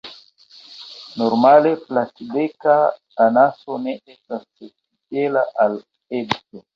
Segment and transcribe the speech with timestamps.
[1.19, 2.77] Normale Platbeka
[3.25, 5.77] anaso ne estas fidela al
[6.21, 6.63] edzo.